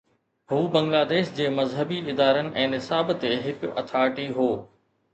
هو 0.51 0.61
بنگلاديش 0.75 1.29
جي 1.41 1.51
مذهبي 1.59 2.01
ادارن 2.15 2.51
۽ 2.65 2.67
نصاب 2.75 3.15
تي 3.23 3.39
هڪ 3.47 3.71
اٿارٽي 3.85 4.31
هو. 4.41 4.53